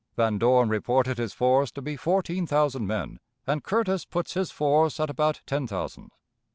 [0.15, 4.99] Van Dorn reported his force to be fourteen thousand men, and Curtis puts his force
[4.99, 6.09] at about ten thousand.